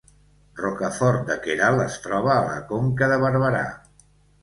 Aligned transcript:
Rocafort 0.61 1.21
de 1.27 1.37
Queralt 1.45 1.85
es 1.85 2.01
troba 2.09 2.35
a 2.39 2.41
la 2.55 2.59
Conca 2.75 3.15
de 3.15 3.25
Barberà 3.29 3.65